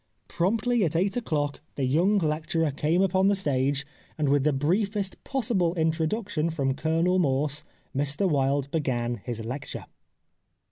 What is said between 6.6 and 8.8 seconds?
Colonel Morse Mr Wilde